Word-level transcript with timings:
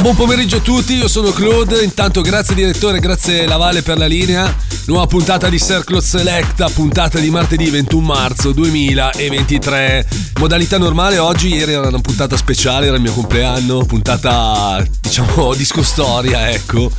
Buon 0.00 0.14
pomeriggio 0.14 0.58
a 0.58 0.60
tutti, 0.60 0.94
io 0.94 1.08
sono 1.08 1.32
Claude, 1.32 1.82
intanto 1.82 2.20
grazie 2.20 2.54
direttore, 2.54 3.00
grazie 3.00 3.46
Lavale 3.46 3.82
per 3.82 3.98
la 3.98 4.06
linea. 4.06 4.54
Nuova 4.86 5.06
puntata 5.06 5.48
di 5.48 5.58
Circle 5.58 6.00
Selecta, 6.00 6.68
puntata 6.70 7.18
di 7.18 7.28
martedì 7.30 7.68
21 7.68 8.06
marzo 8.06 8.52
2023. 8.52 10.08
Modalità 10.38 10.78
normale 10.78 11.18
oggi, 11.18 11.52
ieri 11.52 11.72
era 11.72 11.88
una 11.88 11.98
puntata 11.98 12.36
speciale, 12.36 12.86
era 12.86 12.94
il 12.96 13.02
mio 13.02 13.12
compleanno, 13.12 13.84
puntata 13.84 14.82
diciamo 15.00 15.52
disco 15.58 15.82
storia, 15.82 16.48
ecco. 16.48 16.90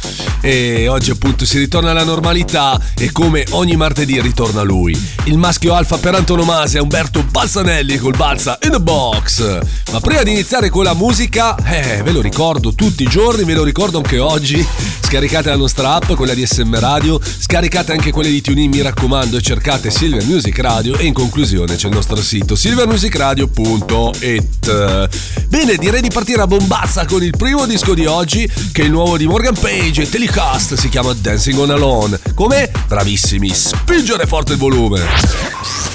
E 0.41 0.88
oggi 0.88 1.09
appunto 1.09 1.45
si 1.45 1.58
ritorna 1.58 1.91
alla 1.91 2.03
normalità 2.03 2.80
e 2.95 3.11
come 3.11 3.45
ogni 3.52 3.75
martedì 3.77 4.22
ritorna 4.22 4.61
lui. 4.61 4.95
Il 5.23 5.38
maschio 5.38 5.73
alfa 5.73 5.97
per 5.97 6.16
antonomasia, 6.16 6.81
Umberto 6.81 7.23
Balzanelli 7.23 7.97
col 7.97 8.16
Balza 8.16 8.59
in 8.63 8.72
the 8.72 8.80
box. 8.80 9.59
Ma 9.91 10.00
prima 10.00 10.22
di 10.22 10.31
iniziare 10.31 10.70
con 10.70 10.84
la 10.84 10.94
musica, 10.94 11.55
eh, 11.55 12.03
ve 12.03 12.11
lo 12.11 12.22
ricordo 12.22 12.75
tutti 12.75 12.88
i 12.98 13.07
giorni, 13.07 13.43
ve 13.43 13.53
lo 13.53 13.63
ricordo 13.63 13.98
anche 13.98 14.17
oggi. 14.20 14.66
Scaricate 15.02 15.50
la 15.50 15.55
nostra 15.55 15.95
app, 15.95 16.14
quella 16.14 16.33
di 16.33 16.45
SM 16.45 16.77
Radio, 16.80 17.19
scaricate 17.19 17.91
anche 17.94 18.11
quelle 18.11 18.30
di 18.30 18.41
TuneIn, 18.41 18.69
mi 18.69 18.81
raccomando, 18.81 19.38
e 19.38 19.41
cercate 19.41 19.89
Silver 19.89 20.23
Music 20.25 20.59
Radio 20.59 20.95
e 20.97 21.05
in 21.05 21.14
conclusione 21.14 21.75
c'è 21.75 21.88
il 21.88 21.94
nostro 21.94 22.22
sito 22.22 22.55
silvermusicradio.it. 22.55 25.09
Bene, 25.47 25.77
direi 25.77 26.02
di 26.02 26.09
partire 26.09 26.44
a 26.44 26.47
bombazza 26.47 27.05
con 27.05 27.23
il 27.23 27.33
primo 27.36 27.66
disco 27.66 27.95
di 27.95 28.05
oggi, 28.05 28.47
che 28.72 28.83
è 28.83 28.86
il 28.86 28.92
nuovo 28.92 29.17
di 29.17 29.25
Morgan 29.25 29.58
Page 29.59 30.03
e 30.03 30.09
Telecast, 30.09 30.75
si 30.75 30.89
chiama 30.89 31.11
Dancing 31.14 31.58
on 31.58 31.71
Alone. 31.71 32.19
Come? 32.36 32.69
Bravissimi, 32.88 33.52
spingere 33.53 34.27
forte 34.27 34.52
il 34.53 34.59
volume. 34.59 35.02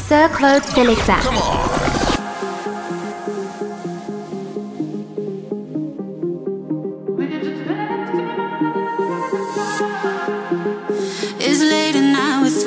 Sir 0.08 0.28
Claude 0.30 0.64
Selecta. 0.72 1.16
It's 1.16 2.23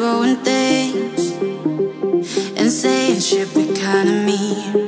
throwing 0.07 0.37
things 0.37 1.31
and 2.55 2.71
saying 2.71 3.19
shit 3.19 3.53
we 3.53 3.65
kinda 3.73 4.13
mean. 4.25 4.86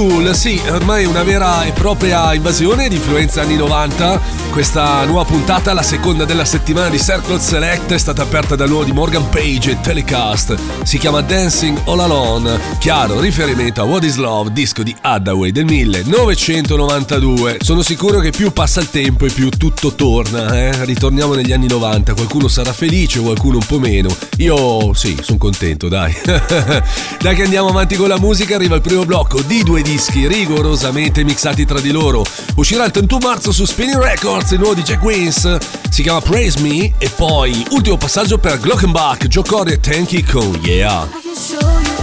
School, 0.00 0.34
sì, 0.34 0.58
ormai 0.70 1.04
una 1.04 1.22
vera 1.22 1.64
e 1.64 1.72
propria 1.72 2.32
invasione 2.32 2.88
di 2.88 2.94
influenza 2.94 3.42
anni 3.42 3.56
90. 3.56 4.18
Questa 4.50 5.04
nuova 5.04 5.24
puntata, 5.24 5.72
la 5.72 5.82
seconda 5.82 6.24
della 6.24 6.44
settimana 6.44 6.88
di 6.88 6.98
Circle 6.98 7.38
Select, 7.38 7.92
è 7.92 7.98
stata 7.98 8.22
aperta 8.22 8.56
dal 8.56 8.68
nuovo 8.68 8.82
di 8.84 8.90
Morgan 8.90 9.28
Page 9.28 9.70
e 9.70 9.80
Telecast. 9.80 10.56
Si 10.82 10.98
chiama 10.98 11.20
Dancing 11.20 11.80
All 11.84 12.00
Alone, 12.00 12.58
chiaro 12.80 13.20
riferimento 13.20 13.80
a 13.80 13.84
What 13.84 14.02
is 14.02 14.16
Love, 14.16 14.52
disco 14.52 14.82
di 14.82 14.94
Hathaway 15.00 15.52
del 15.52 15.66
1992. 15.66 17.58
Sono 17.60 17.82
sicuro 17.82 18.18
che 18.18 18.30
più 18.30 18.52
passa 18.52 18.80
il 18.80 18.90
tempo 18.90 19.24
e 19.24 19.30
più 19.30 19.50
tutto 19.50 19.94
torna, 19.94 20.52
eh? 20.58 20.84
Ritorniamo 20.84 21.34
negli 21.34 21.52
anni 21.52 21.68
90, 21.68 22.12
qualcuno 22.14 22.48
sarà 22.48 22.72
felice, 22.72 23.20
qualcuno 23.20 23.58
un 23.58 23.66
po' 23.66 23.78
meno. 23.78 24.14
Io 24.38 24.92
sì, 24.94 25.16
sono 25.22 25.38
contento, 25.38 25.88
dai. 25.88 26.12
dai 27.20 27.36
che 27.36 27.44
andiamo 27.44 27.68
avanti 27.68 27.94
con 27.94 28.08
la 28.08 28.18
musica, 28.18 28.56
arriva 28.56 28.74
il 28.74 28.82
primo 28.82 29.04
blocco 29.04 29.40
di 29.42 29.62
due 29.62 29.80
dischi 29.80 30.26
rigorosamente 30.26 31.22
mixati 31.22 31.64
tra 31.64 31.80
di 31.80 31.92
loro. 31.92 32.24
Uscirà 32.56 32.84
il 32.84 32.90
31 32.90 33.26
marzo 33.26 33.52
su 33.52 33.64
Spinning 33.64 34.02
Records 34.02 34.39
il 34.48 34.58
nuovo 34.58 34.74
Jack 34.82 35.02
Wins, 35.02 35.58
si 35.90 36.02
chiama 36.02 36.20
Praise 36.20 36.60
Me 36.60 36.92
e 36.98 37.08
poi 37.10 37.64
ultimo 37.70 37.96
passaggio 37.96 38.38
per 38.38 38.58
Glockenbach, 38.58 39.26
Joe 39.26 39.44
Corey 39.44 39.74
e 39.74 39.80
Tanky 39.80 40.22
con 40.22 40.58
Yeah. 40.62 41.99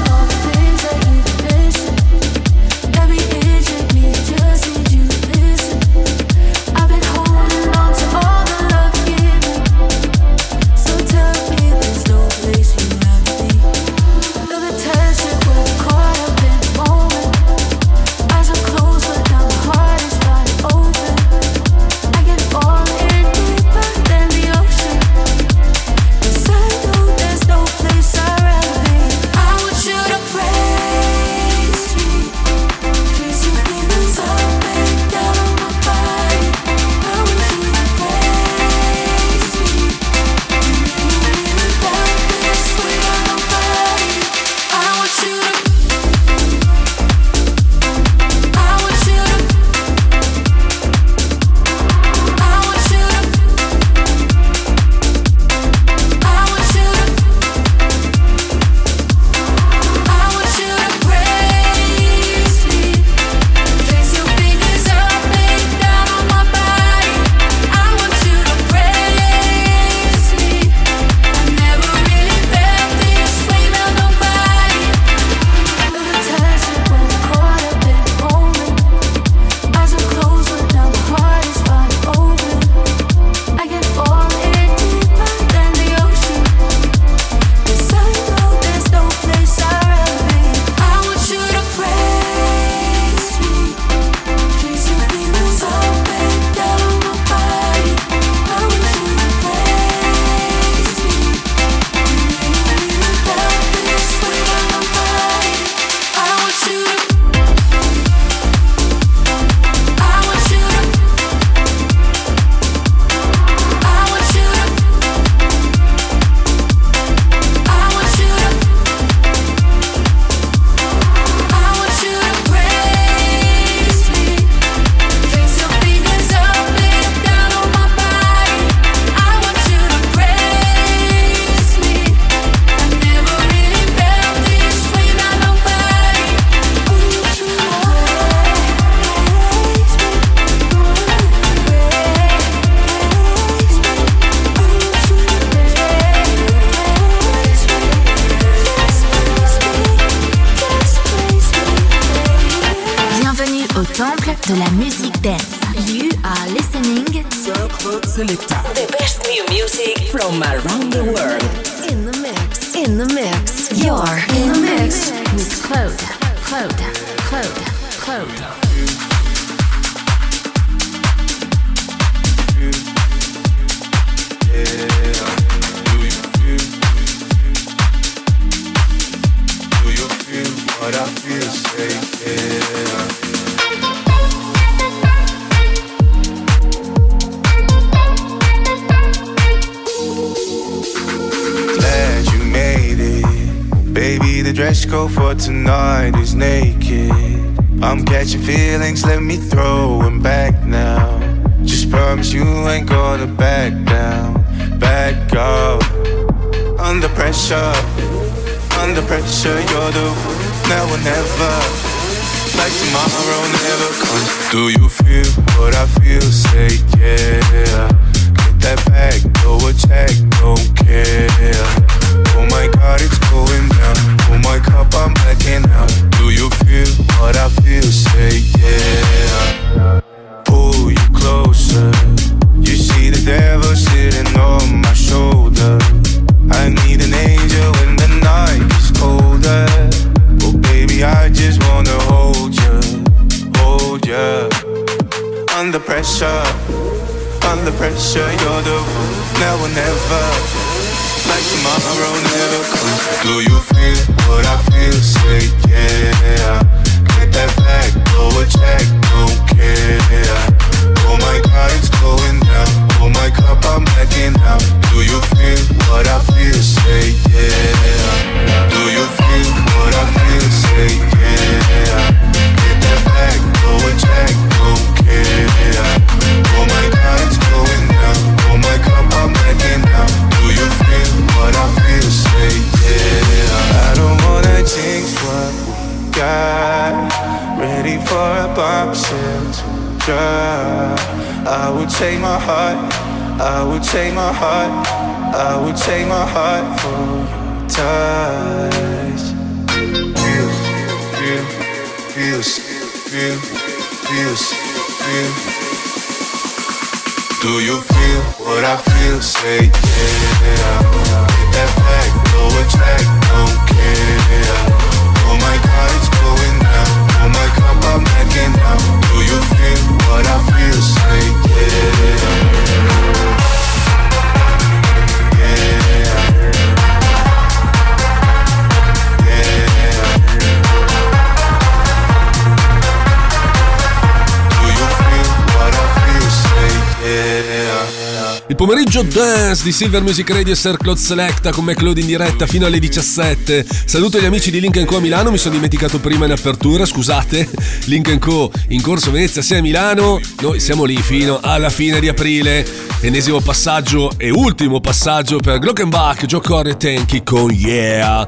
Pomeriggio 338.58 339.04
dance 339.04 339.64
di 339.64 339.72
Silver 339.72 340.02
Music 340.02 340.28
Radio 340.32 340.54
e 340.54 340.56
Sir 340.56 340.78
Claude 340.78 341.00
Selecta 341.00 341.52
con 341.52 341.64
McLeod 341.64 342.00
in 342.00 342.08
diretta 342.08 342.48
fino 342.48 342.66
alle 342.66 342.80
17. 342.80 343.64
Saluto 343.86 344.20
gli 344.20 344.26
amici 344.26 344.50
di 344.50 344.60
Link 344.60 344.84
Co 344.84 344.98
a 344.98 345.00
Milano, 345.00 345.30
mi 345.30 345.38
sono 345.38 345.54
dimenticato 345.54 346.00
prima 346.00 346.26
in 346.26 346.32
apertura, 346.32 346.84
scusate. 346.84 347.48
Link 347.86 348.18
Co 348.18 348.52
in 348.70 348.82
corso 348.82 349.12
Venezia 349.12 349.44
6 349.44 349.60
a 349.60 349.62
Milano, 349.62 350.20
noi 350.42 350.60
siamo 350.60 350.86
lì 350.86 350.98
fino 350.98 351.40
alla 351.40 351.70
fine 351.70 352.00
di 352.00 352.08
aprile. 352.08 352.66
Ennesimo 353.02 353.42
passaggio 353.42 354.14
e 354.18 354.32
ultimo 354.32 354.82
passaggio 354.82 355.38
per 355.38 355.60
Glockenbach, 355.60 356.26
Joe 356.26 356.42
Corri 356.42 356.72
e 356.72 356.78
Tenki 356.78 357.22
con 357.22 357.52
Yeah. 357.52 358.26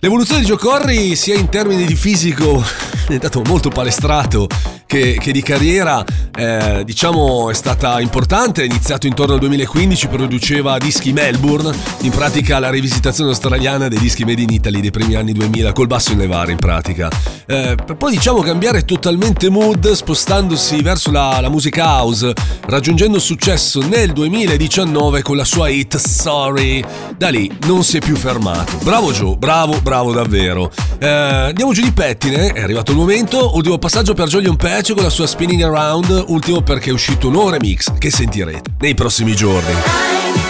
L'evoluzione 0.00 0.42
di 0.42 0.46
Joe 0.46 0.58
Corri 0.58 1.16
sia 1.16 1.36
in 1.36 1.48
termini 1.48 1.86
di 1.86 1.94
fisico 1.94 2.60
è 2.62 3.04
diventato 3.06 3.40
molto 3.46 3.70
palestrato 3.70 4.46
che, 4.90 5.18
che 5.20 5.30
di 5.30 5.40
carriera 5.40 6.04
eh, 6.34 6.82
diciamo 6.84 7.48
è 7.48 7.54
stata 7.54 8.00
importante, 8.00 8.62
è 8.62 8.64
iniziato 8.64 9.06
intorno 9.06 9.34
al 9.34 9.38
2015, 9.38 10.08
produceva 10.08 10.78
dischi 10.78 11.12
Melbourne, 11.12 11.72
in 12.00 12.10
pratica 12.10 12.58
la 12.58 12.70
rivisitazione 12.70 13.30
australiana 13.30 13.86
dei 13.86 14.00
dischi 14.00 14.24
made 14.24 14.42
in 14.42 14.50
Italy 14.50 14.80
dei 14.80 14.90
primi 14.90 15.14
anni 15.14 15.32
2000 15.32 15.72
col 15.72 15.86
basso 15.86 16.10
in 16.10 16.18
levare 16.18 16.50
in 16.50 16.58
pratica. 16.58 17.08
Eh, 17.46 17.76
per 17.84 17.96
poi 17.96 18.10
diciamo 18.10 18.40
cambiare 18.40 18.84
totalmente 18.84 19.48
mood 19.48 19.92
spostandosi 19.92 20.82
verso 20.82 21.12
la, 21.12 21.38
la 21.40 21.48
musica 21.48 21.84
house, 21.84 22.32
raggiungendo 22.66 23.20
successo 23.20 23.86
nel 23.86 24.10
2019 24.10 25.22
con 25.22 25.36
la 25.36 25.44
sua 25.44 25.68
hit 25.68 25.98
Sorry. 25.98 26.82
Da 27.16 27.28
lì 27.28 27.48
non 27.66 27.84
si 27.84 27.98
è 27.98 28.00
più 28.00 28.16
fermato. 28.16 28.76
Bravo 28.82 29.12
Joe, 29.12 29.36
bravo, 29.36 29.80
bravo 29.80 30.12
davvero. 30.12 30.68
Eh, 30.98 31.06
andiamo 31.06 31.72
giù 31.72 31.82
di 31.82 31.92
pettine, 31.92 32.52
è 32.52 32.60
arrivato 32.60 32.90
il 32.90 32.96
momento, 32.96 33.54
ultimo 33.54 33.78
passaggio 33.78 34.14
per 34.14 34.26
Jolion 34.26 34.56
Pet 34.56 34.78
Patch 34.80 34.94
con 34.94 35.02
la 35.02 35.10
sua 35.10 35.26
Spinning 35.26 35.60
Around, 35.60 36.24
ultimo 36.28 36.62
perché 36.62 36.88
è 36.88 36.92
uscito 36.94 37.28
un 37.28 37.50
remix 37.50 37.92
che 37.98 38.10
sentirete 38.10 38.76
nei 38.78 38.94
prossimi 38.94 39.36
giorni. 39.36 40.49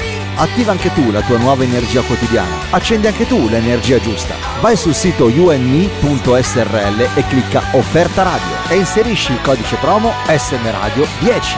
Attiva 0.35 0.71
anche 0.71 0.91
tu 0.93 1.11
la 1.11 1.21
tua 1.21 1.37
nuova 1.37 1.63
energia 1.63 2.01
quotidiana. 2.01 2.55
Accendi 2.71 3.07
anche 3.07 3.27
tu 3.27 3.47
l'energia 3.47 3.99
giusta. 3.99 4.35
Vai 4.59 4.75
sul 4.75 4.93
sito 4.93 5.25
unme.srl 5.25 7.09
e 7.15 7.25
clicca 7.27 7.61
Offerta 7.73 8.23
Radio 8.23 8.69
e 8.69 8.75
inserisci 8.77 9.31
il 9.31 9.41
codice 9.41 9.75
promo 9.77 10.11
SM 10.27 10.71
Radio 10.71 11.07
10. 11.19 11.57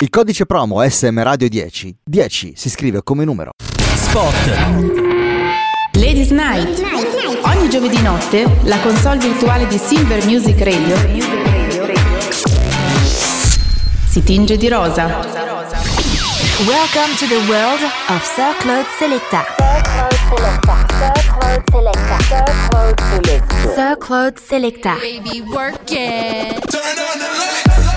Il 0.00 0.10
codice 0.10 0.46
promo 0.46 0.88
SM 0.88 1.22
Radio 1.22 1.48
10, 1.48 1.96
10 2.04 2.52
si 2.56 2.70
scrive 2.70 3.02
come 3.02 3.24
numero. 3.24 3.50
Spot. 3.94 4.34
Ladies 5.92 6.30
Night. 6.30 6.82
Ogni 7.42 7.68
giovedì 7.68 8.00
notte 8.02 8.46
la 8.62 8.78
console 8.80 9.18
virtuale 9.18 9.66
di 9.66 9.78
Silver 9.78 10.24
Music 10.26 10.58
Radio 10.62 11.40
si 14.10 14.24
tinge 14.24 14.56
di 14.56 14.68
rosa. 14.68 15.49
Welcome 16.66 17.16
to 17.16 17.26
the 17.26 17.38
world 17.48 17.80
of 18.10 18.22
Sir 18.22 18.54
Claude 18.60 18.84
Selecta. 18.98 19.46
Sir 19.56 21.16
Claude 22.68 23.00
Selecta. 23.00 23.74
Sir 23.74 23.96
Claude 23.96 24.38
Selecta. 24.38 25.00
Baby, 25.00 25.40
work 25.40 25.90
it. 25.90 26.60
Turn 26.70 26.98
on 26.98 27.18
the 27.18 27.24
light. 27.24 27.89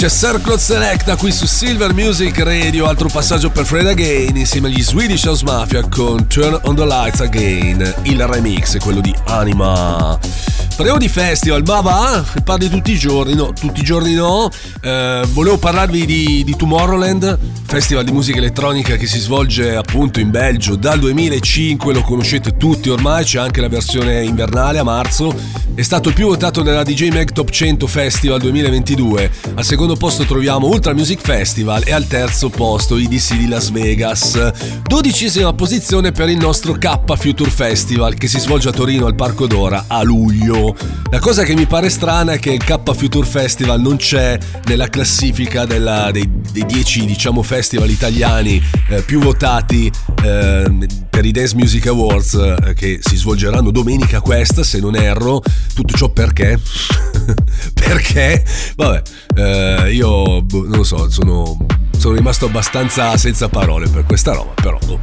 C'è 0.00 0.08
Circle 0.08 0.56
Selecta 0.56 1.14
qui 1.14 1.30
su 1.30 1.44
Silver 1.44 1.92
Music 1.92 2.38
Radio, 2.38 2.86
altro 2.86 3.10
passaggio 3.12 3.50
per 3.50 3.66
Fred 3.66 3.86
Again 3.86 4.34
insieme 4.34 4.68
agli 4.68 4.82
Swedish 4.82 5.24
House 5.24 5.44
Mafia 5.44 5.86
con 5.90 6.26
Turn 6.26 6.58
on 6.62 6.74
the 6.74 6.86
Lights 6.86 7.20
Again, 7.20 7.94
il 8.04 8.26
remix, 8.26 8.78
quello 8.78 9.02
di 9.02 9.14
Anima. 9.26 10.18
Parliamo 10.74 10.98
di 10.98 11.08
festival, 11.08 11.62
ma 11.66 11.82
va, 11.82 12.24
parli 12.42 12.70
tutti 12.70 12.92
i 12.92 12.98
giorni, 12.98 13.34
no, 13.34 13.52
tutti 13.52 13.80
i 13.80 13.82
giorni 13.82 14.14
no. 14.14 14.48
Eh, 14.80 15.22
volevo 15.32 15.58
parlarvi 15.58 16.06
di, 16.06 16.44
di, 16.44 16.56
Tomorrowland, 16.56 17.49
festival 17.70 18.02
di 18.02 18.10
musica 18.10 18.38
elettronica 18.38 18.96
che 18.96 19.06
si 19.06 19.20
svolge 19.20 19.76
appunto 19.76 20.18
in 20.18 20.30
Belgio 20.30 20.74
dal 20.74 20.98
2005, 20.98 21.94
lo 21.94 22.00
conoscete 22.00 22.56
tutti 22.56 22.88
ormai, 22.88 23.22
c'è 23.22 23.38
anche 23.38 23.60
la 23.60 23.68
versione 23.68 24.24
invernale 24.24 24.80
a 24.80 24.82
marzo. 24.82 25.32
È 25.72 25.82
stato 25.82 26.08
il 26.08 26.14
più 26.14 26.26
votato 26.26 26.64
nella 26.64 26.82
DJ 26.82 27.10
Mag 27.10 27.30
Top 27.30 27.48
100 27.48 27.86
Festival 27.86 28.40
2022. 28.40 29.30
Al 29.54 29.64
secondo 29.64 29.94
posto 29.94 30.24
troviamo 30.24 30.66
Ultra 30.66 30.92
Music 30.94 31.20
Festival 31.20 31.84
e 31.86 31.92
al 31.92 32.08
terzo 32.08 32.50
posto 32.50 32.98
IDC 32.98 33.36
di 33.36 33.46
Las 33.46 33.70
Vegas. 33.70 34.50
Dodicesima 34.82 35.52
posizione 35.52 36.10
per 36.10 36.28
il 36.28 36.38
nostro 36.38 36.72
K 36.72 37.16
Future 37.16 37.48
Festival 37.48 38.14
che 38.14 38.26
si 38.26 38.40
svolge 38.40 38.68
a 38.68 38.72
Torino 38.72 39.06
al 39.06 39.14
Parco 39.14 39.46
d'Ora 39.46 39.84
a 39.86 40.02
luglio. 40.02 40.74
La 41.10 41.20
cosa 41.20 41.44
che 41.44 41.54
mi 41.54 41.66
pare 41.66 41.88
strana 41.88 42.32
è 42.32 42.38
che 42.40 42.50
il 42.50 42.62
K 42.62 42.92
Future 42.94 43.26
Festival 43.26 43.80
non 43.80 43.96
c'è 43.96 44.36
nella 44.66 44.88
classifica 44.88 45.64
della, 45.64 46.10
dei, 46.10 46.28
10 46.52 47.06
diciamo, 47.06 47.42
festival 47.42 47.59
italiani 47.90 48.62
eh, 48.88 49.02
più 49.02 49.20
votati 49.20 49.90
eh, 50.22 50.88
per 51.08 51.24
i 51.24 51.30
Dance 51.30 51.54
Music 51.54 51.86
Awards 51.86 52.34
eh, 52.34 52.74
che 52.74 52.98
si 53.02 53.16
svolgeranno 53.16 53.70
domenica 53.70 54.20
questa, 54.20 54.62
se 54.62 54.80
non 54.80 54.96
erro. 54.96 55.42
Tutto 55.74 55.96
ciò 55.96 56.08
perché? 56.10 56.58
perché? 57.74 58.44
Vabbè, 58.76 59.02
eh, 59.36 59.92
io 59.92 60.42
boh, 60.42 60.62
non 60.66 60.78
lo 60.78 60.84
so, 60.84 61.10
sono 61.10 61.66
sono 62.00 62.14
rimasto 62.14 62.46
abbastanza 62.46 63.16
senza 63.18 63.48
parole 63.48 63.88
per 63.88 64.04
questa 64.04 64.32
roba, 64.32 64.52
però 64.54 64.78
oh. 64.88 65.00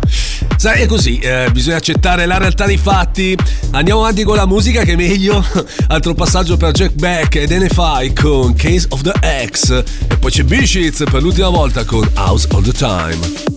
sai 0.58 0.82
è 0.82 0.86
così, 0.88 1.20
eh, 1.20 1.50
bisogna 1.52 1.78
accettare 1.78 2.26
la 2.26 2.38
realtà 2.38 2.66
dei 2.66 2.78
fatti. 2.78 3.38
Andiamo 3.72 4.02
avanti 4.02 4.24
con 4.24 4.36
la 4.36 4.48
musica 4.48 4.84
che 4.84 4.94
è 4.94 4.96
meglio. 4.96 5.46
Altro 5.88 6.16
passaggio 6.16 6.58
per 6.58 6.72
Jack 6.72 6.94
Beck 6.96 7.36
ed 7.36 7.52
NFI 7.52 8.14
con 8.14 8.54
Case 8.56 8.88
of 8.90 9.02
the 9.02 9.14
X 9.46 9.84
e 10.08 10.18
poi 10.18 10.32
c'è 10.32 10.44
Bishitz 10.44 11.04
per 11.10 11.22
l'ultima 11.22 11.50
volta 11.50 11.86
con 11.86 12.10
House 12.16 12.48
All 12.52 12.64
the 12.64 12.72
Time. 12.72 13.57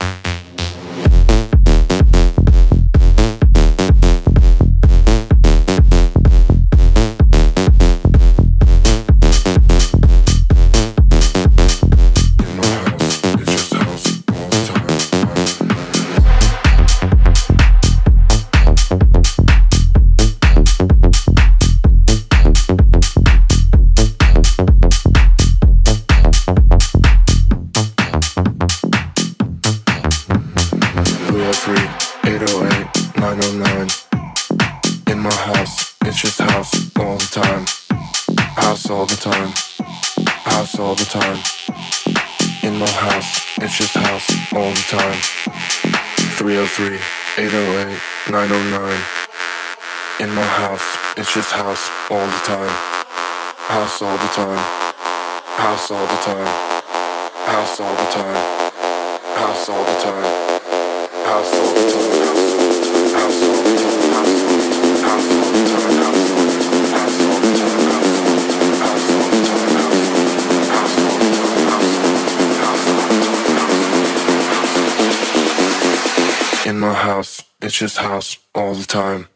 Just 77.81 77.97
house 77.97 78.37
all 78.53 78.75
the 78.75 78.85
time. 78.85 79.30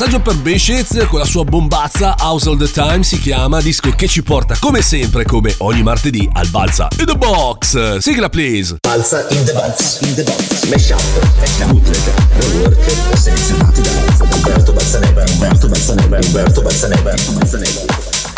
Passaggio 0.00 0.20
per 0.22 0.36
Ben 0.36 0.58
Shades 0.58 1.06
con 1.08 1.18
la 1.18 1.26
sua 1.26 1.44
bombazza 1.44 2.14
House 2.20 2.48
All 2.48 2.56
The 2.56 2.70
Time 2.70 3.02
si 3.02 3.18
chiama 3.18 3.60
disco 3.60 3.90
che 3.90 4.08
ci 4.08 4.22
porta 4.22 4.56
come 4.58 4.80
sempre 4.80 5.24
come 5.24 5.54
ogni 5.58 5.82
martedì 5.82 6.26
al 6.32 6.48
Balza 6.48 6.88
in 6.96 7.04
the 7.04 7.16
Box. 7.16 7.98
Sigla 7.98 8.30
please. 8.30 8.76
Balza 8.80 9.26
in 9.28 9.44
the 9.44 9.52
box, 9.52 10.00
in 10.00 10.14
the 10.14 10.22
box, 10.22 10.64
mash 10.70 10.88
up, 10.88 11.66
bootleg, 11.66 12.00
rework, 12.38 13.18
selezionati 13.18 13.82
da 13.82 13.90
Umberto 14.36 14.72
Balzaneva, 14.72 15.22
Umberto 15.32 15.68
Balzaneva, 15.68 16.18
Umberto 16.24 16.62
Balzaneva, 16.62 16.98
Umberto 16.98 17.32
Balzaneva. 17.32 17.80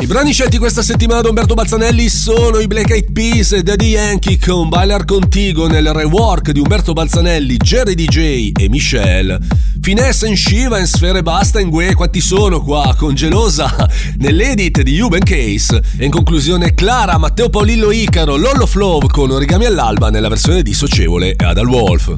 I 0.00 0.06
brani 0.06 0.32
scelti 0.32 0.58
questa 0.58 0.82
settimana 0.82 1.20
da 1.20 1.28
Umberto 1.28 1.54
Balzanelli 1.54 2.08
sono 2.08 2.58
i 2.58 2.66
Black 2.66 2.90
Eyed 2.90 3.12
Peas 3.12 3.52
e 3.52 3.62
Daddy 3.62 3.90
Yankee 3.90 4.36
con 4.36 4.68
Bailar 4.68 5.04
Contigo 5.04 5.68
nel 5.68 5.92
rework 5.92 6.50
di 6.50 6.58
Umberto 6.58 6.92
Balzanelli, 6.92 7.56
Jerry 7.56 7.94
DJ 7.94 8.50
e 8.52 8.68
Michelle. 8.68 9.38
Finesse 9.84 10.28
in 10.28 10.36
Shiva 10.36 10.78
in 10.78 10.86
Sfere 10.86 11.24
Basta 11.24 11.58
in 11.58 11.68
Gue, 11.68 11.92
quanti 11.94 12.20
sono 12.20 12.62
qua, 12.62 12.94
con 12.96 13.14
Gelosa 13.14 13.74
nell'edit 14.18 14.80
di 14.82 15.00
Huben 15.00 15.24
Case. 15.24 15.82
E 15.98 16.04
in 16.04 16.10
conclusione 16.12 16.72
Clara, 16.72 17.18
Matteo 17.18 17.48
Paolillo 17.50 17.90
Icaro, 17.90 18.36
Lollo 18.36 18.66
Flow 18.66 19.04
con 19.08 19.32
Origami 19.32 19.64
all'alba 19.64 20.08
nella 20.08 20.28
versione 20.28 20.62
dissocievole 20.62 21.34
e 21.34 21.44
Adal 21.44 21.66
Wolf. 21.66 22.16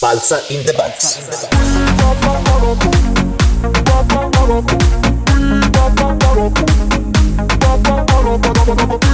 Balza 0.00 0.42
in 0.48 0.64
the 0.64 0.72
box. 0.72 1.18
Yo 8.68 9.07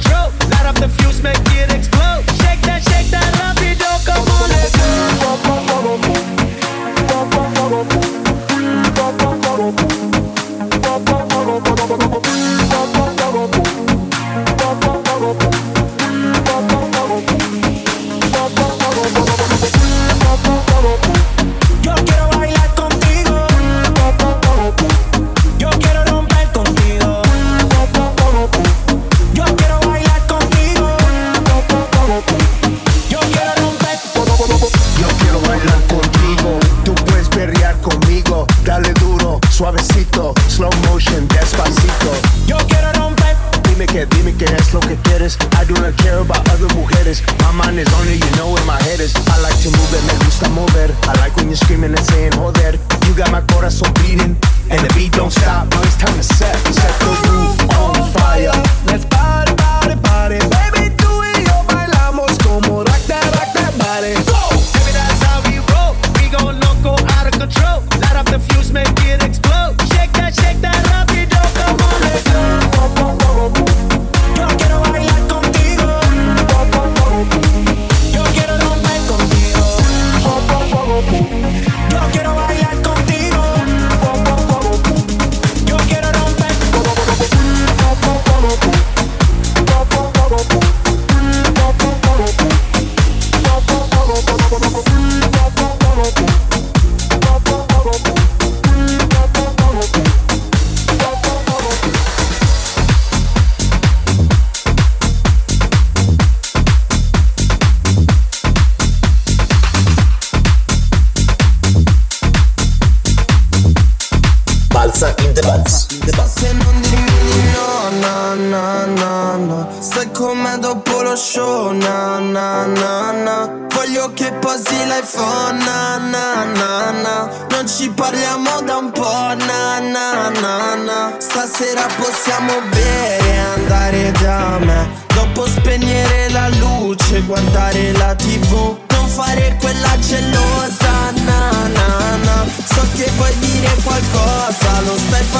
control. 0.00 0.30
Light 0.50 0.66
up 0.66 0.74
the 0.76 0.88
fuse, 0.88 1.22
make 1.22 1.36
it 1.52 1.72
explode. 1.72 1.99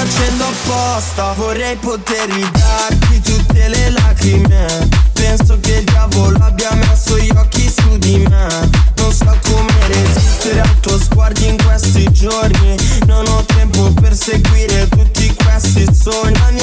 Facendo 0.01 0.45
apposta. 0.45 1.33
Vorrei 1.35 1.77
poter 1.77 2.29
ridarti 2.31 3.21
tutte 3.21 3.69
le 3.69 3.91
lacrime. 3.91 4.89
Penso 5.13 5.59
che 5.61 5.77
il 5.77 5.85
diavolo 5.85 6.39
abbia 6.41 6.73
messo 6.75 7.19
gli 7.19 7.31
occhi 7.31 7.71
su 7.71 7.99
di 7.99 8.19
me. 8.19 8.71
Non 8.97 9.13
so 9.13 9.37
come 9.45 9.87
resistere 9.89 10.61
al 10.61 10.81
tuo 10.81 10.99
sguardo 10.99 11.45
in 11.45 11.57
questi 11.63 12.11
giorni. 12.13 12.77
Non 13.07 13.27
ho 13.29 13.45
tempo 13.45 13.93
per 14.01 14.17
seguire 14.17 14.89
tutti 14.89 15.35
questi 15.35 15.87
sogni 15.95 16.60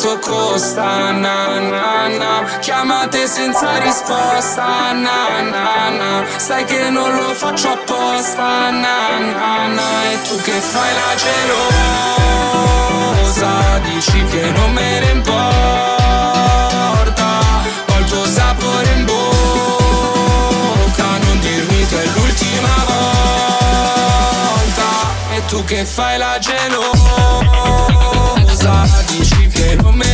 quanto 0.00 0.18
costa, 0.20 1.12
na 1.12 1.60
na 1.60 2.08
na. 2.08 2.44
Chiamate 2.60 3.26
senza 3.28 3.78
risposta, 3.80 4.92
na 4.94 5.42
na 5.42 5.90
na. 5.90 6.24
Sai 6.38 6.64
che 6.64 6.88
non 6.90 7.14
lo 7.14 7.34
faccio 7.34 7.68
apposta, 7.68 8.70
na 8.70 9.18
na 9.18 9.66
na. 9.66 10.12
E 10.12 10.22
tu 10.22 10.40
che 10.40 10.52
fai 10.52 10.94
la 10.94 11.14
gelosa 11.24 11.88
Dici 13.84 14.24
che 14.24 14.50
non 14.52 14.72
me 14.72 15.00
ne 15.00 15.10
importa. 15.10 15.38
Ho 17.92 17.98
il 17.98 18.04
tuo 18.04 18.24
sapore 18.24 18.92
in 18.96 19.04
bocca 19.04 19.18
Non 21.24 21.40
dirmi 21.40 21.86
che 21.86 22.02
è 22.02 22.06
l'ultima 22.06 22.74
volta. 22.92 24.88
E 25.34 25.44
tu 25.46 25.62
che 25.64 25.84
fai 25.84 26.16
la 26.18 26.38
gelosa 26.38 26.88
Dici 29.06 29.39
che 29.70 29.76
non 29.82 29.94
me 29.94 30.09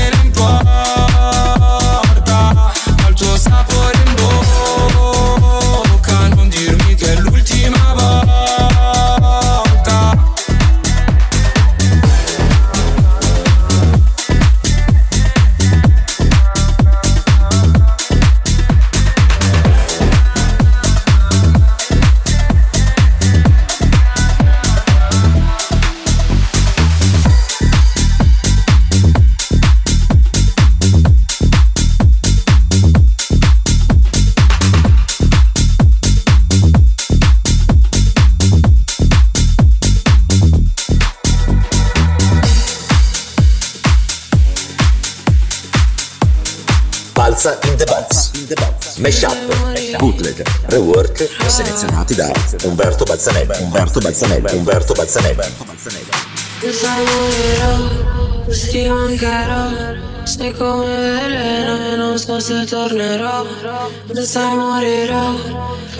Umberto 52.65 53.05
Balzaneva. 53.05 53.57
Umberto 53.59 54.01
Balzaneva. 54.01 54.51
Umberto. 54.53 54.95
Che 56.59 56.73
sai 56.73 57.05
morirò, 57.05 58.47
ti 58.71 58.89
mancherò 58.89 59.95
Sei 60.25 60.53
come 60.55 60.87
veleno 60.87 61.93
e 61.93 61.97
non 61.97 62.19
so 62.19 62.41
se 62.41 62.65
tornerò 62.65 63.45
Che 64.13 64.23
sai 64.23 64.57
morirò, 64.57 65.35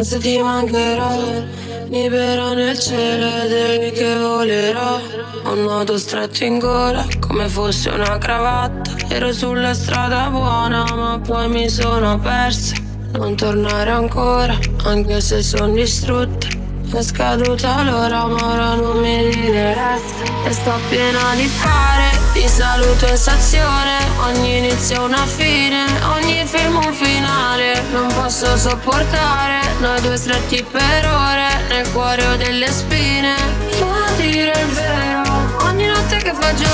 se 0.01 0.19
ti 0.19 0.39
mancherò 0.41 1.45
Libera 1.89 2.55
nel 2.55 2.79
cielo 2.79 3.27
ed 3.43 3.53
è 3.53 3.79
lì 3.79 3.93
che 3.93 4.17
volerò 4.17 4.99
Ho 5.45 5.53
un 5.53 5.63
nodo 5.63 5.99
stretto 5.99 6.43
in 6.45 6.59
gola 6.59 7.07
come 7.21 7.49
fosse 7.49 7.91
una 7.91 8.17
cravatta 8.19 8.93
Ero 9.09 9.33
sulla 9.33 9.75
strada 9.75 10.29
buona 10.31 10.85
ma 10.95 11.21
poi 11.23 11.49
mi 11.49 11.69
sono 11.69 12.19
persa 12.19 12.86
Non 13.19 13.35
tornare 13.35 13.91
ancora 13.91 14.59
anche 14.85 15.21
se 15.21 15.43
sono 15.43 15.73
distrutta 15.73 16.57
è 16.93 17.03
scaduta 17.03 17.83
l'ora 17.83 18.27
ma 18.27 18.53
ora 18.53 18.75
non 18.75 18.99
mi 19.01 19.29
diresti 19.29 20.23
E 20.45 20.53
sto 20.53 20.73
piena 20.89 21.35
di 21.35 21.47
fare 21.47 22.19
Ti 22.33 22.47
saluto 22.49 23.07
in 23.07 23.17
stazione 23.17 23.99
Ogni 24.25 24.59
inizio 24.59 25.03
una 25.03 25.27
fine 25.27 25.85
Ogni 26.15 26.45
film 26.47 26.77
un 26.77 26.93
finale. 26.95 27.83
Non 27.91 28.07
posso 28.15 28.57
sopportare 28.57 29.61
Noi 29.81 30.01
due 30.01 30.17
stretti 30.17 30.65
per 30.71 31.07
ore 31.07 31.65
Nel 31.69 31.91
cuore 31.93 32.25
ho 32.25 32.37
delle 32.37 32.71
spine. 32.71 33.35
Ma 33.81 34.11
dire 34.17 34.53
il 34.53 34.69
vero 34.69 35.67
Ogni 35.67 35.87
notte 35.87 36.17
che 36.19 36.33
fa 36.33 36.55
giù 36.55 36.65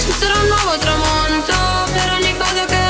Ci 0.00 0.12
sarà 0.18 0.34
un 0.40 0.48
nuovo 0.48 0.78
tramonto. 0.78 1.54
Per 1.92 2.12
ogni 2.18 2.36
cosa 2.36 2.64
che 2.66 2.87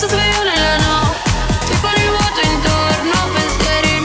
Resto 0.00 0.16
sveglio 0.16 0.42
nella 0.44 0.76
notte 0.78 1.78
con 1.82 1.92
il 1.94 2.08
vuoto 2.08 2.40
intorno, 2.40 3.32
pensieri 3.34 4.00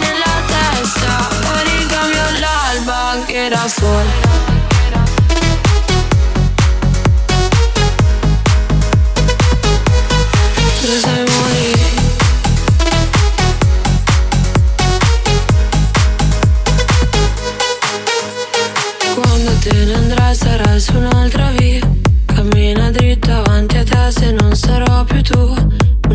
da 3.50 3.68
sola 3.70 4.55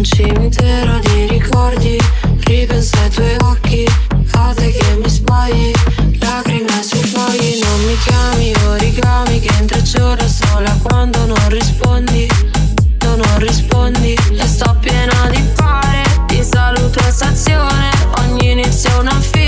Un 0.01 0.07
cimitero 0.07 0.99
di 1.01 1.27
ricordi, 1.27 1.99
ripenso 2.47 2.97
ai 3.03 3.11
tuoi 3.11 3.37
occhi, 3.43 3.87
a 4.33 4.55
te 4.55 4.73
che 4.73 4.97
mi 4.97 5.11
sbagli, 5.11 5.73
lacrime 6.21 6.83
sui 6.83 7.03
fogli, 7.03 7.61
non 7.63 7.85
mi 7.85 7.99
chiami 7.99 8.55
origami 8.69 9.41
che 9.41 9.53
intrecciolo 9.61 10.27
sola 10.27 10.75
quando 10.81 11.27
non 11.27 11.49
rispondi, 11.51 12.27
tu 12.97 13.09
non 13.09 13.39
rispondi, 13.41 14.15
e 14.15 14.47
sto 14.47 14.75
piena 14.81 15.29
di 15.31 15.43
pare, 15.55 16.03
ti 16.29 16.43
saluto 16.43 16.99
a 17.01 17.11
stazione, 17.11 17.91
ogni 18.21 18.53
inizio 18.53 19.01
una 19.01 19.21
fine. 19.21 19.40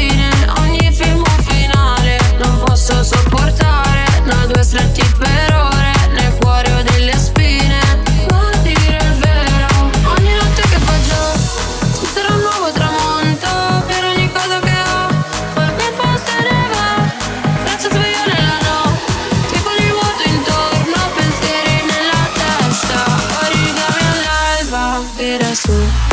soul. 25.67 26.12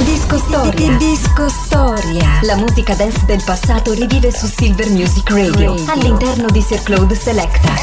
Disco 0.05 0.39
Storia. 0.39 0.97
Disco 0.97 1.49
Storia. 1.49 2.39
La 2.43 2.55
musica 2.55 2.95
dance 2.95 3.25
del 3.27 3.43
passato 3.45 3.93
rivive 3.95 4.31
su 4.31 4.47
Silver 4.47 4.89
Music 4.91 5.29
Radio, 5.31 5.75
all'interno 5.89 6.47
di 6.51 6.63
Sir 6.63 6.85
Claude 6.85 7.17
Selecta. 7.17 7.75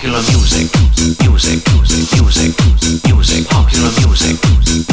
Popular 0.00 0.22
music, 0.32 0.66
music, 1.20 1.60
music, 1.68 2.56
music, 3.04 3.48
popular 3.48 3.90
music, 4.00 4.40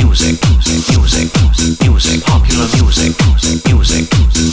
music, 0.03 0.35
music, 0.43 1.31
music, 1.79 2.25
popular 2.25 2.67
music, 2.75 3.15
music, 3.23 3.63
music, 3.71 4.03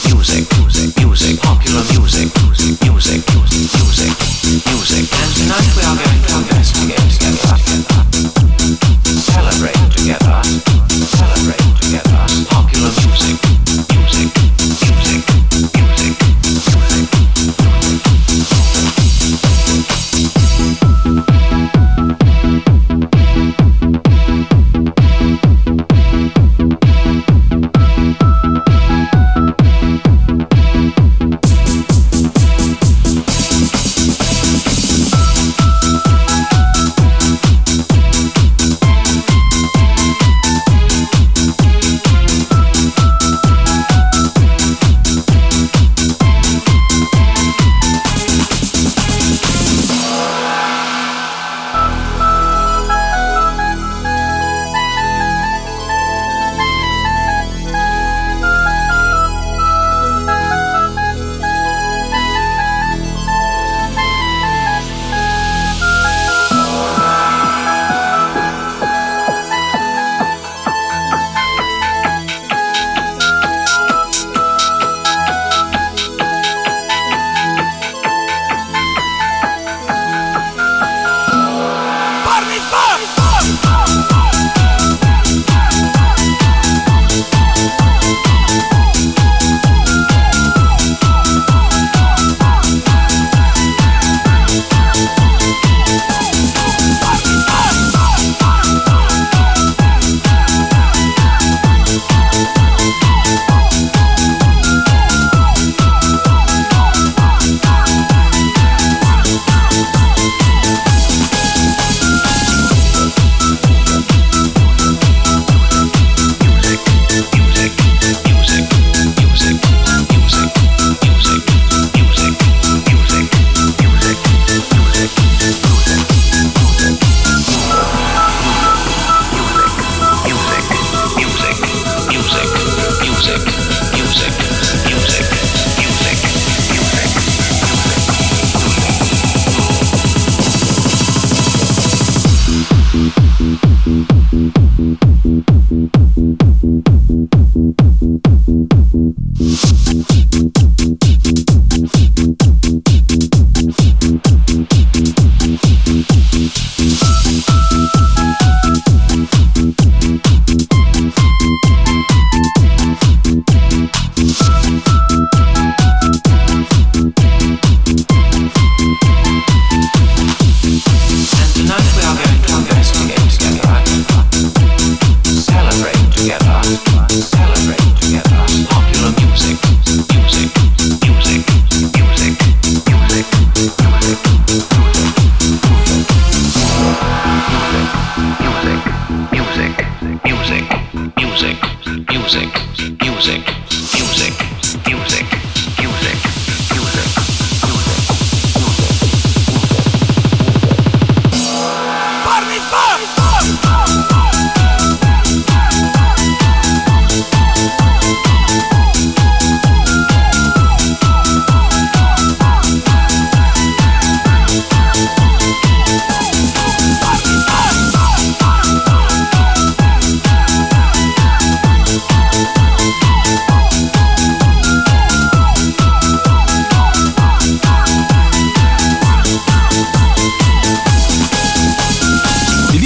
music, 0.07 0.97
music, 1.03 1.41
popular 1.43 1.83
music, 1.91 2.31
music, 2.39 2.79
music, 2.87 3.21
music. 4.71 5.13
And 5.13 5.35
tonight 5.35 5.84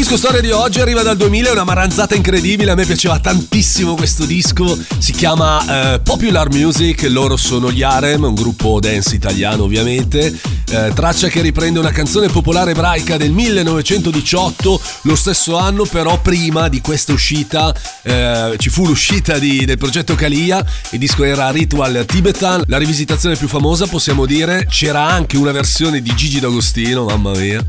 disco 0.08 0.26
storia 0.26 0.40
di 0.40 0.50
oggi 0.52 0.80
arriva 0.80 1.02
dal 1.02 1.18
2000, 1.18 1.50
è 1.50 1.52
una 1.52 1.64
maranzata 1.64 2.14
incredibile, 2.14 2.70
a 2.70 2.74
me 2.74 2.86
piaceva 2.86 3.18
tantissimo 3.18 3.94
questo 3.94 4.24
disco, 4.24 4.78
si 4.96 5.12
chiama 5.12 5.92
eh, 5.92 6.00
Popular 6.00 6.48
Music, 6.50 7.06
loro 7.10 7.36
sono 7.36 7.70
gli 7.70 7.82
Arem, 7.82 8.22
un 8.22 8.32
gruppo 8.32 8.80
dance 8.80 9.14
italiano 9.14 9.64
ovviamente, 9.64 10.34
eh, 10.70 10.92
traccia 10.94 11.28
che 11.28 11.42
riprende 11.42 11.78
una 11.78 11.90
canzone 11.90 12.28
popolare 12.28 12.70
ebraica 12.70 13.18
del 13.18 13.32
1918, 13.32 14.80
lo 15.02 15.14
stesso 15.14 15.58
anno 15.58 15.84
però 15.84 16.18
prima 16.20 16.68
di 16.68 16.80
questa 16.80 17.12
uscita 17.12 17.74
eh, 18.00 18.54
ci 18.56 18.70
fu 18.70 18.86
l'uscita 18.86 19.38
di, 19.38 19.66
del 19.66 19.76
progetto 19.76 20.14
Kalia, 20.14 20.64
il 20.90 20.98
disco 20.98 21.22
era 21.22 21.50
Ritual 21.50 22.06
Tibetan, 22.06 22.62
la 22.66 22.78
rivisitazione 22.78 23.36
più 23.36 23.46
famosa 23.46 23.86
possiamo 23.86 24.24
dire, 24.24 24.66
c'era 24.70 25.06
anche 25.06 25.36
una 25.36 25.52
versione 25.52 26.00
di 26.00 26.14
Gigi 26.14 26.40
D'Agostino, 26.40 27.04
mamma 27.04 27.32
mia, 27.32 27.62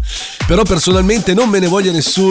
però 0.47 0.63
personalmente 0.63 1.33
non 1.33 1.49
me 1.49 1.59
ne 1.59 1.67
voglia 1.67 1.91
nessuno, 1.91 2.27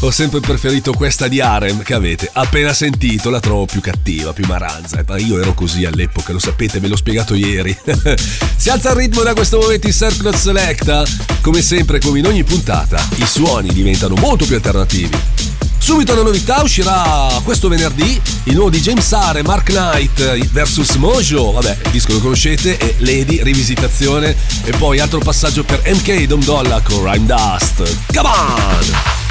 ho 0.00 0.10
sempre 0.10 0.40
preferito 0.40 0.92
questa 0.92 1.28
di 1.28 1.40
Arem 1.40 1.82
che 1.82 1.94
avete 1.94 2.28
appena 2.32 2.72
sentito, 2.72 3.30
la 3.30 3.40
trovo 3.40 3.66
più 3.66 3.80
cattiva, 3.80 4.32
più 4.32 4.44
maranza, 4.46 5.02
ma 5.06 5.18
io 5.18 5.40
ero 5.40 5.54
così 5.54 5.84
all'epoca, 5.84 6.32
lo 6.32 6.38
sapete, 6.38 6.80
ve 6.80 6.88
l'ho 6.88 6.96
spiegato 6.96 7.34
ieri. 7.34 7.76
si 8.56 8.68
alza 8.68 8.90
il 8.90 8.96
ritmo 8.96 9.22
da 9.22 9.34
questo 9.34 9.58
momento 9.58 9.86
in 9.86 9.92
Circle 9.92 10.36
Selecta, 10.36 11.04
come 11.40 11.62
sempre 11.62 12.00
come 12.00 12.18
in 12.18 12.26
ogni 12.26 12.44
puntata, 12.44 13.02
i 13.16 13.26
suoni 13.26 13.72
diventano 13.72 14.14
molto 14.16 14.44
più 14.44 14.56
alternativi. 14.56 15.18
Subito 15.78 16.14
la 16.14 16.22
novità 16.22 16.62
uscirà 16.62 17.40
questo 17.42 17.66
venerdì 17.66 18.20
il 18.44 18.54
nuovo 18.54 18.70
di 18.70 18.80
James 18.80 19.12
Are 19.12 19.40
e 19.40 19.42
Mark 19.42 19.64
Knight 19.64 20.50
vs 20.52 20.94
Mojo, 20.94 21.50
vabbè, 21.50 21.78
il 21.86 21.90
disco 21.90 22.12
lo 22.12 22.20
conoscete, 22.20 22.76
e 22.76 22.94
Lady 22.98 23.42
rivisitazione 23.42 24.36
e 24.62 24.70
poi 24.78 25.00
altro 25.00 25.18
passaggio 25.18 25.64
per 25.64 25.82
MK 25.84 26.22
Dom 26.22 26.44
Dolla 26.44 26.80
con 26.82 27.02
Rhyme 27.02 27.26
Dust. 27.26 27.82
Come 28.14 28.28
on! 28.28 29.21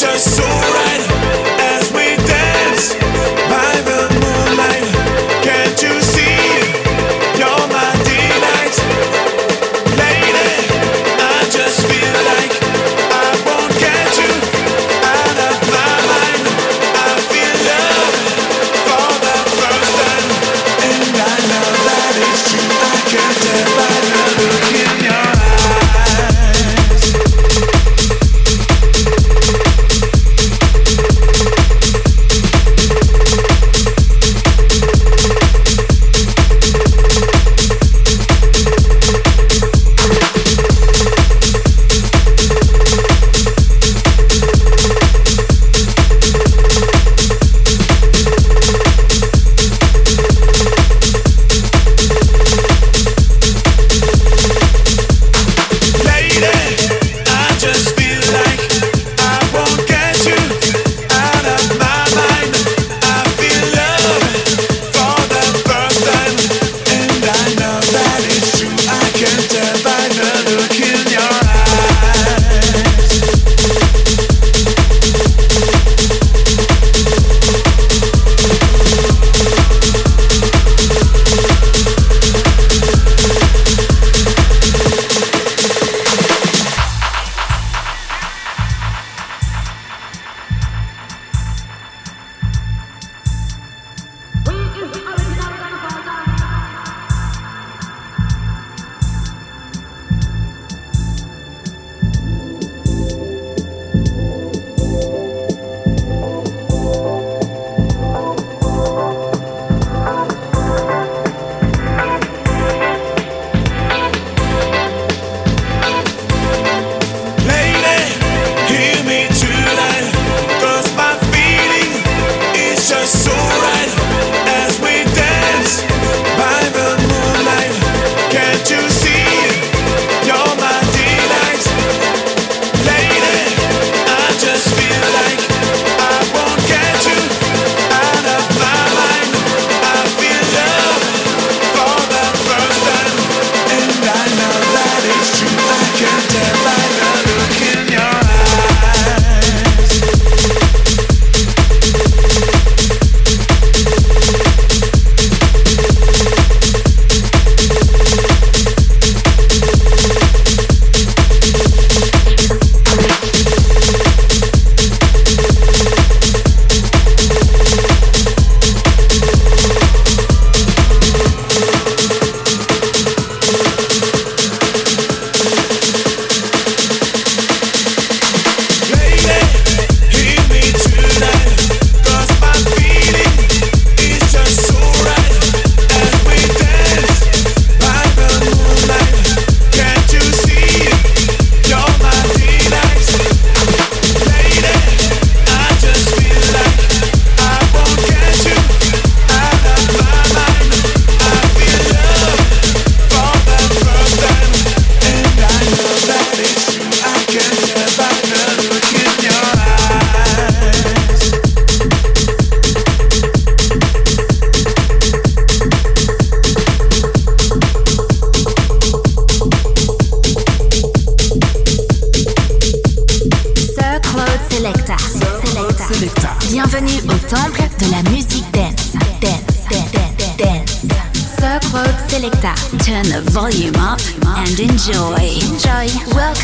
just 0.00 0.36
so 0.36 0.55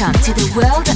Welcome 0.02 0.22
to 0.22 0.34
the 0.34 0.52
world 0.56 0.91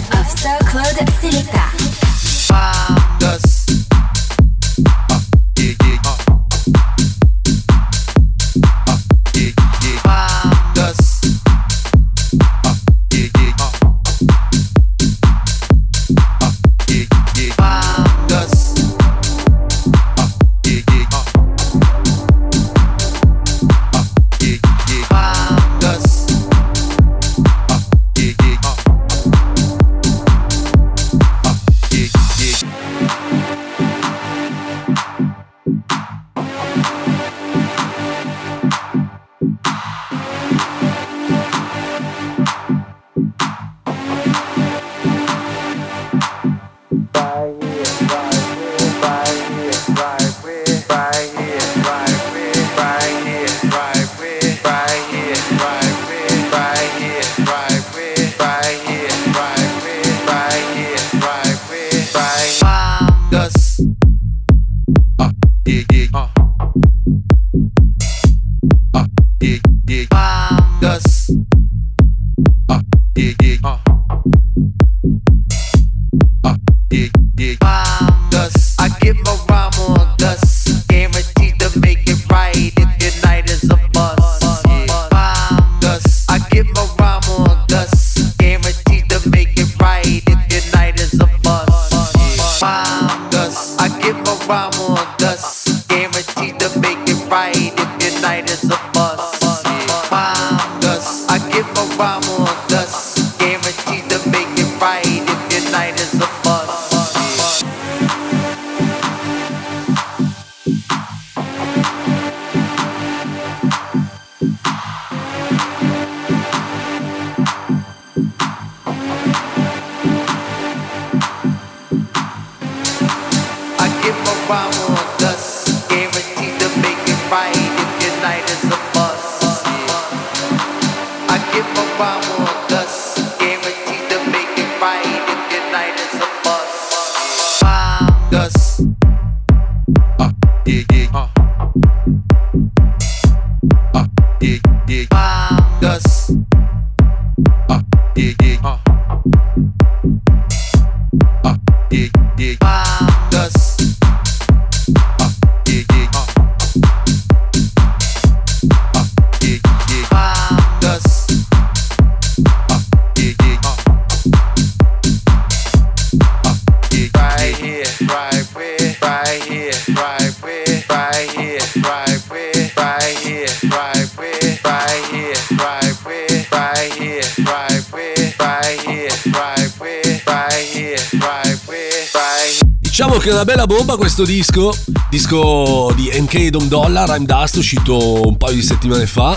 che 183.26 183.32
è 183.32 183.34
una 183.34 183.44
bella 183.44 183.66
bomba 183.66 183.96
questo 183.96 184.24
disco. 184.24 184.72
Disco 185.10 185.92
di 185.96 186.10
NK 186.12 186.46
Dom 186.46 186.68
Dollar, 186.68 187.08
Rhyme 187.08 187.24
Dust, 187.24 187.56
uscito 187.56 188.24
un 188.24 188.36
paio 188.36 188.54
di 188.54 188.62
settimane 188.62 189.04
fa. 189.08 189.36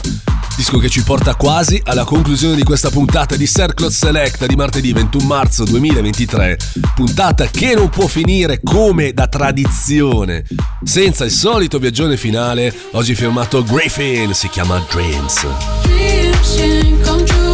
Disco 0.55 0.77
che 0.77 0.89
ci 0.89 1.01
porta 1.01 1.33
quasi 1.33 1.81
alla 1.85 2.03
conclusione 2.03 2.55
di 2.55 2.61
questa 2.63 2.91
puntata 2.91 3.35
di 3.35 3.47
Circlot 3.47 3.89
Select 3.89 4.45
di 4.45 4.55
martedì 4.55 4.93
21 4.93 5.25
marzo 5.25 5.63
2023. 5.63 6.59
Puntata 6.93 7.47
che 7.47 7.73
non 7.73 7.89
può 7.89 8.05
finire 8.05 8.59
come 8.63 9.11
da 9.11 9.25
tradizione. 9.25 10.43
Senza 10.83 11.25
il 11.25 11.31
solito 11.31 11.79
viaggione 11.79 12.15
finale, 12.15 12.71
oggi 12.91 13.15
firmato 13.15 13.63
Griffin, 13.63 14.35
si 14.35 14.49
chiama 14.49 14.85
Dreams. 14.87 15.47
Dreams 15.81 17.48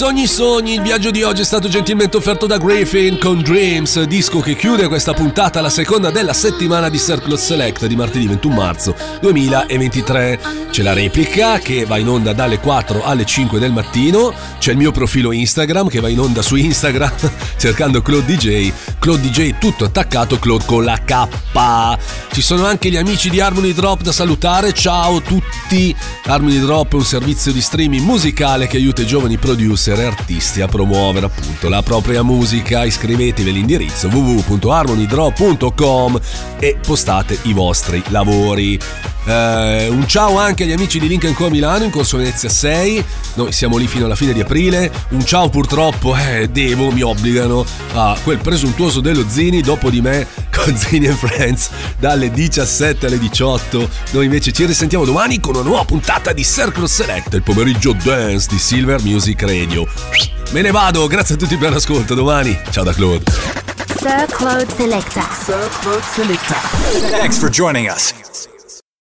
Sogni, 0.00 0.26
sogni, 0.26 0.72
il 0.76 0.80
viaggio 0.80 1.10
di 1.10 1.22
oggi 1.22 1.42
è 1.42 1.44
stato 1.44 1.68
gentilmente 1.68 2.16
offerto 2.16 2.46
da 2.46 2.56
Griffin 2.56 3.18
con 3.18 3.42
Dreams, 3.42 4.00
disco 4.04 4.40
che 4.40 4.56
chiude 4.56 4.88
questa 4.88 5.12
puntata, 5.12 5.60
la 5.60 5.68
seconda 5.68 6.10
della 6.10 6.32
settimana 6.32 6.88
di 6.88 6.98
Circle 6.98 7.36
Select 7.36 7.84
di 7.84 7.96
martedì 7.96 8.26
21 8.26 8.54
marzo 8.54 8.96
2023. 9.20 10.69
C'è 10.80 10.86
la 10.86 10.94
replica 10.94 11.58
che 11.58 11.84
va 11.84 11.98
in 11.98 12.08
onda 12.08 12.32
dalle 12.32 12.58
4 12.58 13.04
alle 13.04 13.26
5 13.26 13.58
del 13.58 13.70
mattino, 13.70 14.32
c'è 14.58 14.70
il 14.70 14.78
mio 14.78 14.92
profilo 14.92 15.30
Instagram 15.30 15.88
che 15.88 16.00
va 16.00 16.08
in 16.08 16.18
onda 16.18 16.40
su 16.40 16.56
Instagram 16.56 17.12
cercando 17.58 18.00
Claude 18.00 18.34
DJ, 18.34 18.72
Claude 18.98 19.28
DJ 19.28 19.58
tutto 19.58 19.84
attaccato, 19.84 20.38
Claude 20.38 20.64
con 20.64 20.84
la 20.84 20.96
K. 21.04 21.28
Ci 22.32 22.40
sono 22.40 22.64
anche 22.64 22.88
gli 22.88 22.96
amici 22.96 23.28
di 23.28 23.40
Harmony 23.40 23.74
Drop 23.74 24.00
da 24.00 24.10
salutare, 24.10 24.72
ciao 24.72 25.16
a 25.16 25.20
tutti. 25.20 25.94
Harmony 26.24 26.58
Drop 26.60 26.92
è 26.92 26.94
un 26.94 27.04
servizio 27.04 27.52
di 27.52 27.60
streaming 27.60 28.02
musicale 28.02 28.66
che 28.66 28.78
aiuta 28.78 29.02
i 29.02 29.06
giovani 29.06 29.36
producer 29.36 30.00
e 30.00 30.04
artisti 30.04 30.62
a 30.62 30.66
promuovere 30.66 31.26
appunto 31.26 31.68
la 31.68 31.82
propria 31.82 32.22
musica. 32.22 32.84
Iscrivetevi 32.84 33.50
all'indirizzo 33.50 34.08
www.harmonydrop.com 34.08 36.20
e 36.58 36.78
postate 36.80 37.38
i 37.42 37.52
vostri 37.52 38.02
lavori. 38.08 38.80
Eh, 39.26 39.88
un 39.88 40.08
ciao 40.08 40.38
anche 40.38 40.64
agli 40.64 40.69
amici 40.72 40.98
di 40.98 41.08
Link 41.08 41.32
Co 41.32 41.50
Milano 41.50 41.84
in 41.84 41.90
Corso 41.90 42.16
Venezia 42.16 42.48
6. 42.48 43.04
Noi 43.34 43.52
siamo 43.52 43.76
lì 43.76 43.86
fino 43.86 44.04
alla 44.04 44.14
fine 44.14 44.32
di 44.32 44.40
aprile. 44.40 44.90
Un 45.10 45.24
ciao 45.24 45.48
purtroppo, 45.48 46.16
eh, 46.16 46.48
devo, 46.48 46.90
mi 46.90 47.02
obbligano 47.02 47.64
a 47.94 48.16
quel 48.22 48.38
presuntuoso 48.38 49.00
dello 49.00 49.24
Zini 49.28 49.60
dopo 49.60 49.90
di 49.90 50.00
me 50.00 50.26
con 50.54 50.76
Zini 50.76 51.06
and 51.06 51.16
Friends 51.16 51.70
dalle 51.98 52.30
17 52.30 53.06
alle 53.06 53.18
18. 53.18 53.88
Noi 54.10 54.24
invece 54.24 54.52
ci 54.52 54.64
risentiamo 54.64 55.04
domani 55.04 55.40
con 55.40 55.54
una 55.54 55.64
nuova 55.64 55.84
puntata 55.84 56.32
di 56.32 56.44
Circle 56.44 56.86
Select, 56.86 57.34
il 57.34 57.42
pomeriggio 57.42 57.92
dance 57.92 58.48
di 58.50 58.58
Silver 58.58 59.02
Music 59.02 59.42
Radio. 59.42 59.86
Me 60.50 60.62
ne 60.62 60.70
vado, 60.70 61.06
grazie 61.06 61.36
a 61.36 61.38
tutti 61.38 61.56
per 61.56 61.72
l'ascolto. 61.72 62.14
Domani, 62.14 62.58
ciao 62.70 62.84
da 62.84 62.92
Claude. 62.92 63.24
Sir 63.98 64.26
Claude 64.30 64.66
Selecta. 64.74 65.28
Sir 65.44 65.68
Claude 65.80 66.04
Selecta. 66.12 66.56
Thanks 67.10 67.38
for 67.38 67.48
joining 67.48 67.88
us. 67.88 68.48